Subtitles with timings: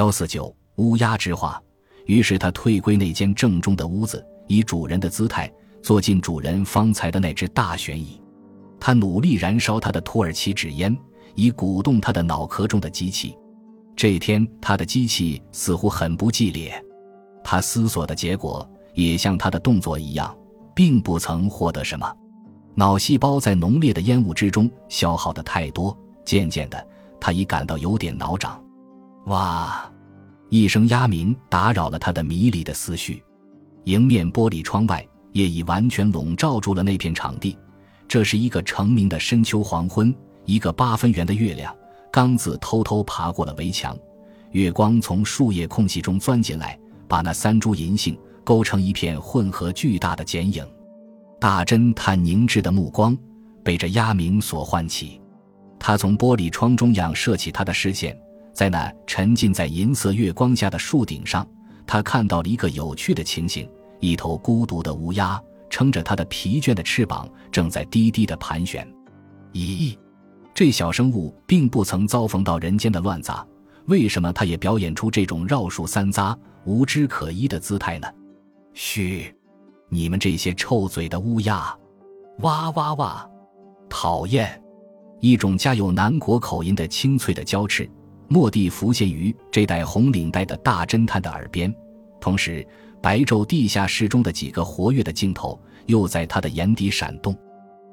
[0.00, 1.62] 幺四九乌鸦之话。
[2.06, 8.18] 于是他退归那间正中的屋子，以主人的姿态坐进主人方才的那只大旋椅。
[8.80, 10.96] 他努力燃烧他的土耳其纸烟，
[11.34, 13.36] 以鼓动他的脑壳中的机器。
[13.94, 16.82] 这天，他的机器似乎很不激烈。
[17.44, 20.34] 他思索的结果也像他的动作一样，
[20.74, 22.10] 并不曾获得什么。
[22.74, 25.94] 脑细胞在浓烈的烟雾之中消耗的太多，
[26.24, 26.88] 渐渐的，
[27.20, 28.58] 他已感到有点脑胀。
[29.26, 29.90] 哇！
[30.48, 33.22] 一声鸦鸣打扰了他的迷离的思绪。
[33.84, 37.56] 迎面玻璃窗外，夜已完全笼罩住了那片场地。
[38.08, 40.12] 这是一个成名的深秋黄昏，
[40.44, 41.74] 一个八分圆的月亮，
[42.10, 43.96] 刚子偷偷爬过了围墙。
[44.50, 46.76] 月光从树叶空隙中钻进来，
[47.06, 50.66] 把那三株银杏勾成一片混合巨大的剪影。
[51.38, 53.16] 大侦探凝滞的目光
[53.62, 55.20] 被这鸦鸣所唤起，
[55.78, 58.20] 他从玻璃窗中仰射起他的视线，
[58.52, 61.46] 在那沉浸在银色月光下的树顶上，
[61.86, 63.68] 他看到了一个有趣的情形：
[64.00, 68.86] 一头孤独的乌鸦撑着它的疲倦的翅膀，正在低低的盘旋。
[69.52, 69.96] 咦，
[70.54, 73.46] 这小生物并不曾遭逢到人间的乱杂，
[73.86, 78.08] 为什么它也表演出这种绕树三匝、无枝可依的姿态呢？
[78.74, 79.34] 嘘。
[79.92, 81.76] 你们这些臭嘴的乌鸦，
[82.42, 83.28] 哇哇哇！
[83.88, 84.62] 讨厌！
[85.18, 87.90] 一种加有南国口音的清脆的娇斥，
[88.30, 91.74] 蓦地浮现于这戴红领带的大侦探的耳边，
[92.20, 92.64] 同时，
[93.02, 97.36] 白昼地下室中的几个活跃的镜头又在他的眼底闪动。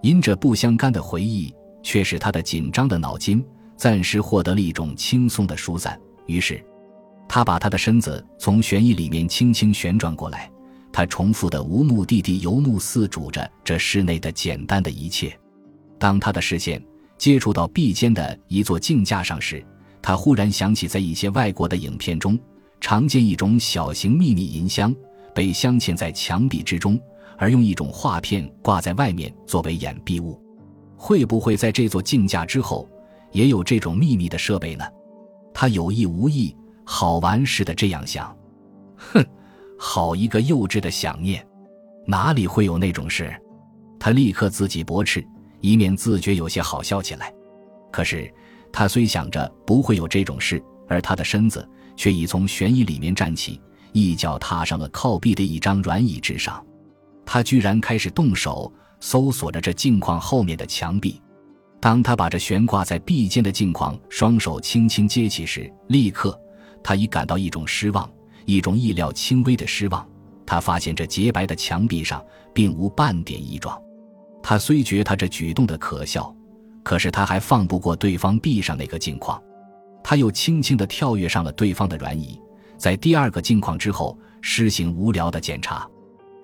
[0.00, 3.44] 因着不相干的回忆，却使他的紧张的脑筋
[3.76, 6.00] 暂时获得了一种轻松的疏散。
[6.26, 6.64] 于是，
[7.28, 10.50] 他把他的身子从悬疑里面轻轻旋转过来。
[10.90, 15.38] 他重复的无目的地游目四主着这室内的简单的一切。
[15.98, 16.82] 当他的视线
[17.16, 19.64] 接触到壁间的一座镜架上时，
[20.02, 22.38] 他忽然想起，在一些外国的影片中，
[22.80, 24.94] 常见一种小型秘密银箱，
[25.34, 27.00] 被镶嵌在墙壁之中，
[27.38, 30.42] 而用一种画片挂在外面作为掩蔽物。
[30.96, 32.88] 会不会在这座镜架之后，
[33.30, 34.84] 也有这种秘密的设备呢？
[35.54, 38.36] 他有意无意、好玩似的这样想。
[38.96, 39.24] 哼。
[39.84, 41.44] 好一个幼稚的想念，
[42.06, 43.34] 哪里会有那种事？
[43.98, 45.26] 他立刻自己驳斥，
[45.60, 47.34] 以免自觉有些好笑起来。
[47.90, 48.32] 可是
[48.72, 53.60] 他虽想着不会有这种事，而他的身子却已从悬椅里面站起，
[53.92, 56.64] 一脚踏上了靠壁的一张软椅之上。
[57.24, 61.20] 他居然开始动手搜索着这镜框后面的墙壁。
[61.80, 66.40] 当他把这悬挂在壁间的镜框双手轻轻接起时，立刻
[66.82, 68.10] 他已感到一种失望。
[68.44, 70.04] 一种意料轻微的失望，
[70.44, 72.20] 他发现这洁白的墙壁上
[72.52, 73.80] 并无半点异状。
[74.42, 76.34] 他虽觉他这举动的可笑，
[76.82, 79.40] 可是他还放不过对方臂上那个镜框。
[80.02, 82.40] 他又轻轻地跳跃上了对方的软椅，
[82.76, 85.88] 在第二个镜框之后施行无聊的检查。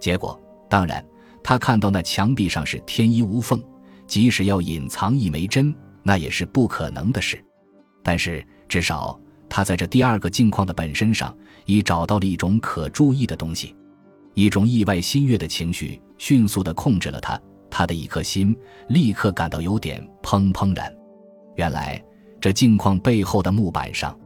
[0.00, 1.04] 结果，当然，
[1.42, 3.62] 他看到那墙壁上是天衣无缝，
[4.06, 7.42] 即使要隐藏一枚针，那也是不可能的事。
[8.02, 9.18] 但是，至少。
[9.46, 11.32] 他在这第二个镜框的本身上
[11.64, 13.76] 已找到了一种可注意的东西，
[14.32, 17.40] 一种意外欣悦的情绪迅速地控制了他，
[17.76, 20.94] 他的一颗心立刻感到有点砰砰然。
[21.56, 22.00] 原来
[22.40, 24.16] 这镜框背后的木板上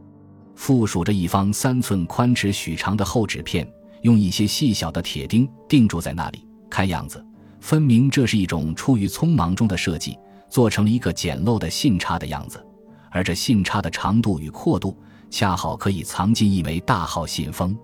[0.53, 3.67] 附属着一方三寸宽尺许长的厚纸片，
[4.03, 6.47] 用一些细小的铁钉钉住在那里。
[6.69, 7.25] 看样子，
[7.59, 10.15] 分明这是一种出于匆忙中的设计，
[10.47, 12.63] 做成了一个简陋的信插的样子，
[13.09, 14.95] 而这信插的长度与阔度。
[15.31, 17.77] 恰好可以藏进一枚大号信封，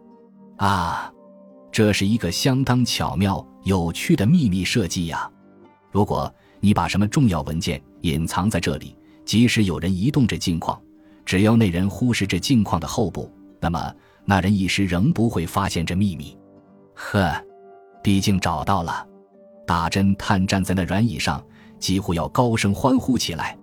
[0.57, 1.11] 啊，
[1.71, 5.29] 这是一个相当巧妙、有趣的秘密设计呀！
[5.95, 6.29] 如果
[6.59, 10.78] 你把什么重要文件隐藏在这里，即使有人移动这镜框，
[11.23, 13.95] 只要那人忽视这镜框的后部，那么
[14.25, 16.38] 那人一时仍不会发现这秘密。
[16.95, 17.33] 呵，
[18.03, 19.07] 毕竟找到了！
[19.66, 21.41] 大侦探站在那软椅上，
[21.79, 23.57] 几乎要高声欢呼起来。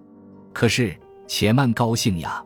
[0.55, 2.43] 可是，且慢高兴呀！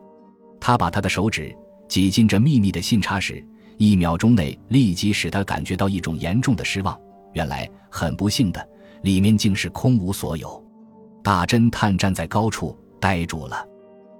[0.59, 1.55] 他把他的手指
[1.87, 3.41] 挤进这秘密的信插时，
[3.77, 6.99] 一秒钟内立即使他感觉到一种严重的失望。
[7.31, 8.67] 原来很不幸的，
[9.01, 10.63] 里面竟是空无所有。
[11.23, 13.65] 大侦探站在高处呆住了。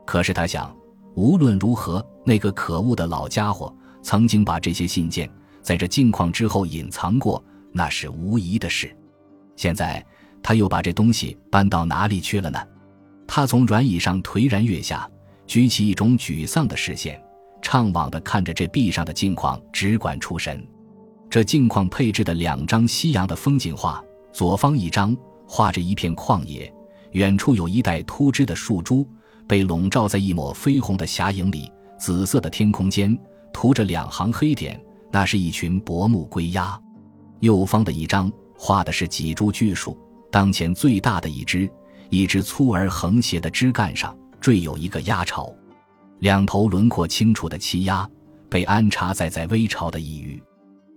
[0.06, 0.76] 可是他想，
[1.16, 5.30] 无论如何，那个可恶的老家伙曾经把这些信件
[5.62, 8.96] 在这镜框之后隐藏过，那是无疑的事。
[9.56, 10.06] 现在
[10.42, 12.60] 他又把这东西搬到哪里去了呢？
[13.28, 15.10] 他从软椅上颓然跃下。
[15.46, 17.18] 举起一种沮丧的视线，
[17.62, 20.62] 怅惘地看着这壁上的镜框，只管出神。
[21.30, 24.04] 这镜框配置的两张夕阳的风景画，
[24.38, 25.18] 左方一张
[25.48, 26.72] 画着一片旷野，
[27.14, 29.04] 远处有一带秃枝的树株，
[29.48, 33.18] 被笼罩在一抹绯红的霞影里，紫色的天空间
[33.52, 34.80] 涂着两行黑点，
[35.12, 36.80] 那是一群薄暮归鸦。
[37.40, 39.98] 右方的一张画的是几株巨树，
[40.32, 41.68] 当前最大的一只，
[42.12, 45.52] 一只粗而横斜的枝干上缀有一个鸦巢，
[46.20, 48.08] 两头轮廓清楚的栖鸦
[48.52, 50.44] 被安插在在微潮的一隅，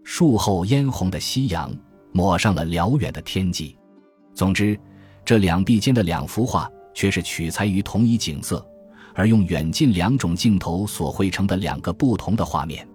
[0.04, 1.74] 树后嫣红的夕阳
[2.12, 3.76] 抹上了辽远的天际。
[4.34, 4.78] 总之，
[5.24, 8.64] 这两壁间的两幅画却是取材于同一景色，
[9.14, 12.86] 而用远近两种镜头所绘成的两个不同的画面。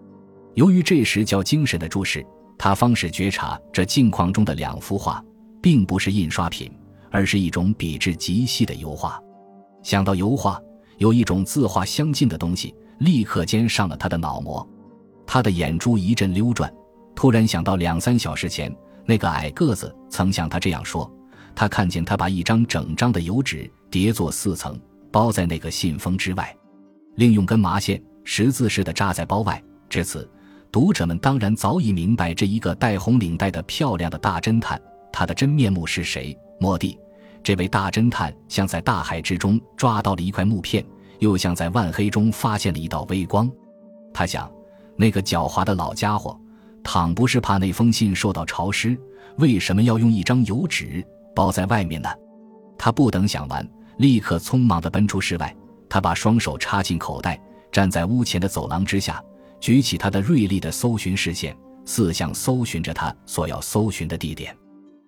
[0.53, 2.25] 由于这时较精神的注视。
[2.57, 5.21] 他方始觉察这镜框中的两幅画，
[5.61, 6.71] 并不是印刷品，
[7.11, 9.19] 而是一种笔致极细的油画。
[9.83, 10.57] 想到油画
[10.97, 14.65] 有一种字画相近的东西，立刻间上了他的脑膜。
[15.27, 16.73] 他的眼珠一阵溜转，
[17.13, 18.73] 突然想到两三小时前
[19.05, 21.09] 那个矮个子曾向他这样说：
[21.53, 24.79] 他看见他把一张整张的油纸叠作四层，
[25.11, 26.55] 包在那个信封之外，
[27.15, 29.61] 另用根麻线十字似的扎在包外。
[29.89, 30.29] 至此。
[30.71, 34.77] 读者们当然早已明白，这一个戴红领带的漂亮的大侦探，
[35.09, 36.37] 他的真面目是谁？
[36.59, 36.99] 莫蒂，
[37.41, 40.85] 这位大侦探像在大海之中抓到了一块木片，
[41.19, 43.49] 又像在万黑中发现了一道微光。
[44.13, 44.51] 他想，
[44.97, 46.37] 那个狡猾的老家伙，
[46.85, 48.95] 倘不是怕那封信受到潮湿，
[49.39, 51.03] 为什么要用一张油纸
[51.35, 52.07] 包在外面呢？
[52.77, 53.67] 他不等想完，
[53.97, 55.53] 立刻匆忙地奔出室外。
[55.89, 57.41] 他把双手插进口袋，
[57.71, 59.21] 站在屋前的走廊之下。
[59.59, 64.55] 举起他的锐利的搜寻视线，四向搜寻着他所要搜寻的地点。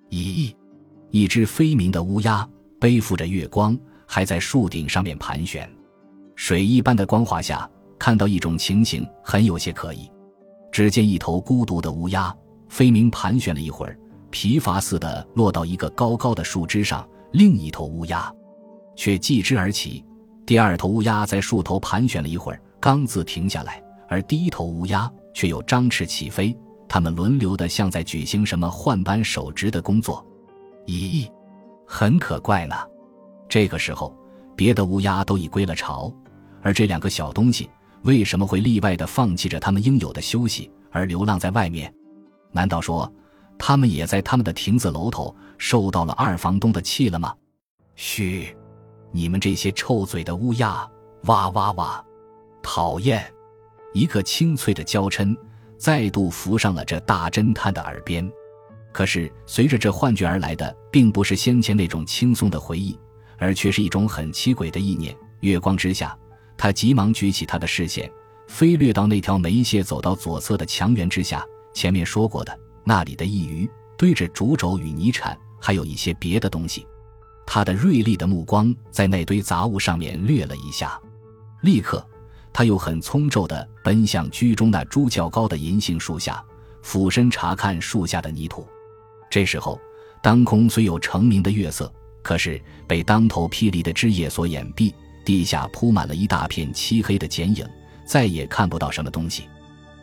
[0.10, 0.52] 咦，
[1.12, 2.48] 一只飞鸣的乌鸦
[2.80, 3.78] 背负着月光，
[4.08, 5.70] 还在树顶上面盘旋。
[6.36, 7.70] 水一般的光华下，
[8.00, 10.10] 看到一种情形很有些可疑。
[10.72, 12.36] 只见一头孤独的乌鸦
[12.70, 13.98] 飞鸣盘旋了一会儿，
[14.30, 17.08] 疲乏似的落到一个高高的树枝上。
[17.32, 18.34] 另一头乌鸦
[18.96, 20.04] 却继之而起。
[20.46, 23.84] 第二头乌鸦在树头盘旋了一会儿，刚自停下来。
[24.08, 30.26] 而第一头乌鸦却又张翅起飞，它们轮流的像在举行什么换班守职的工作。
[30.86, 31.30] 咦，
[31.86, 32.76] 很可怪呢。
[33.50, 34.16] 这个时候，
[34.56, 36.12] 别的乌鸦都已归了巢，
[36.62, 37.70] 而这两个小东西
[38.08, 41.94] 为什么会例外的放弃着他们应有的休息，而流浪在外面？
[42.54, 43.14] 难道说，
[43.60, 47.36] 他们也在他们的亭子楼头受到了二房东的气了吗？
[47.96, 48.56] 嘘，
[49.12, 50.90] 你们这些臭嘴的乌鸦！
[51.24, 52.06] 哇哇哇，
[52.64, 53.22] 讨厌！
[53.94, 55.36] 一个清脆的娇嗔
[55.78, 58.32] 再度浮上了这大侦探的耳边，
[58.94, 62.98] 可是随着这幻觉而来的，并不是先前那种轻松的回忆，
[63.38, 65.14] 而却是一种很奇诡的意念。
[65.42, 66.18] 月光之下，
[66.58, 68.12] 他急忙举起他的视线，
[68.48, 71.46] 飞掠到那条梅屑走到左侧的墙垣之下。
[71.74, 76.88] 前面说过的那里的一隅堆着竹轴与泥铲，还有一些别的东西。
[77.46, 81.00] 他的锐利的目光在那堆杂物上面掠了一下，
[81.62, 82.06] 立刻。
[82.52, 86.44] 他又很聪骤地奔向居中那株较高的银杏树下，
[86.82, 88.68] 俯身查看树下的泥土。
[89.30, 89.80] 这时候，
[90.24, 91.94] 当空虽有澄明的月色，
[92.24, 94.92] 可是被当头霹雳的枝叶所掩蔽，
[95.28, 97.68] 地下铺满了一大片漆黑的剪影，
[98.06, 99.44] 再也看不到什么东西。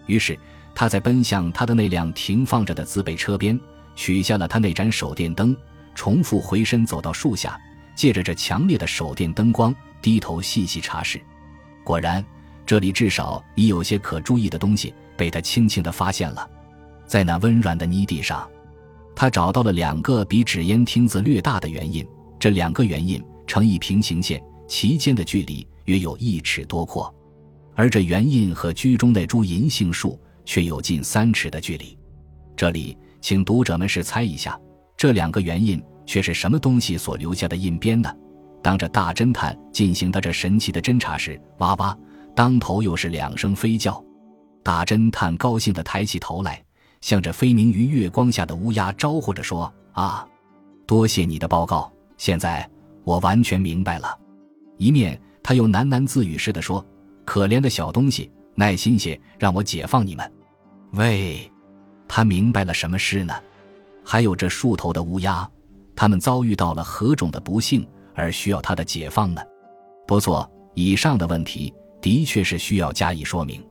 [0.04, 0.38] 于是，
[0.74, 3.58] 他在奔向他的那辆停放着的自备车边，
[3.96, 5.56] 取下了他那盏手电灯，
[5.94, 7.58] 重复回身走到树下，
[7.96, 11.18] 借着这强烈的手电灯光，低头细细查视。
[11.82, 12.22] 果然。
[12.66, 16.48] 这里至少已有些可注意的东西被他轻轻地发现了，
[17.06, 18.48] 在那温软的泥地上，
[19.14, 22.06] 他找到了两个比纸烟厅子略大的圆印，
[22.38, 27.12] 这两个圆印呈一平行线，其间的距离约有一尺多阔，
[27.74, 31.98] 而这圆印和居中那株银杏树却有近三尺的距离。
[32.56, 34.58] 这里，请读者们试猜一下，
[34.96, 38.14] 这两个圆印却是什么东西所留下的印边呢？
[38.62, 41.96] 当这大侦探进行他这神奇的侦查时，哇哇。
[42.34, 44.02] 当头又是两声飞叫，
[44.62, 46.60] 大侦探高兴地抬起头来，
[47.00, 50.26] 向着飞鸣于月光下的乌鸦招呼着说：“啊，
[50.84, 52.68] 多谢你的报告，现在
[53.04, 54.18] 我完全明白了。”
[54.76, 56.84] 一面他又喃喃自语似的说
[57.24, 60.32] ：“可怜的小东西，耐心些，让我解放你们。”
[60.92, 61.50] 喂，
[62.06, 63.34] 他明白了什么事呢？
[64.04, 65.48] 还有这树头的乌鸦，
[65.96, 69.40] 他们遭遇到了何种的不幸而需要他的解放呢？
[70.06, 71.72] 不错，以上的问题。
[72.00, 73.66] 的确是需要加以说明。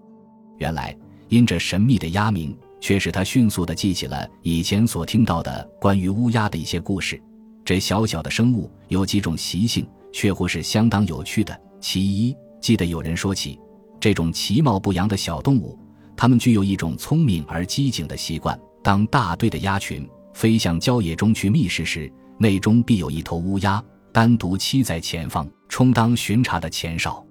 [0.57, 0.97] 原来，
[1.29, 7.21] 因这神秘的鸦鸣，却使他迅速地记起了以前所听到的关于乌鸦的一些故事。
[7.63, 11.59] 这小小的生物有几种习性，却乎是相当有趣的。
[11.81, 13.59] 其一，记得有人说起，
[13.99, 15.77] 这种其貌不扬的小动物，
[16.15, 18.57] 它们具有一种聪明而机警的习惯。
[18.81, 27.25] 当大队的鸭群飞向郊野中去觅食时，内中必有一头乌鸦单独栖在前方，充当巡查的前哨。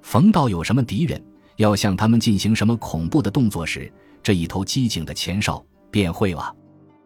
[0.00, 1.24] 逢到有什么敌人，
[1.56, 6.52] 要向他们进行什么恐怖的动作时，这一头机警的前哨便会哇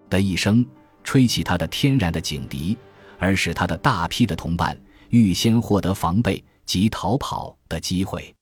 [0.08, 0.64] 的一声
[1.04, 2.76] 吹起它的天然的警笛，
[3.18, 4.78] 而使它的大批的同伴
[5.10, 8.34] 预先获得防备及逃跑的机会。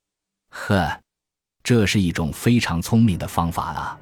[0.51, 1.01] 呵，
[1.63, 3.99] 这是一种非常聪明的方法啊！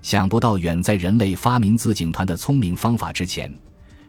[0.00, 3.52] 想不到，远在人类发明自警团的聪明方法之前，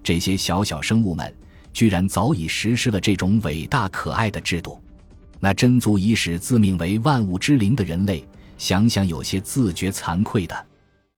[0.04, 1.36] 这些小小生物们
[1.74, 4.82] 居然早已实施了这种伟大可爱的制度。
[5.40, 8.24] 那真足以使自命为万物之灵的人类
[8.58, 10.66] 想想有些自觉惭愧的。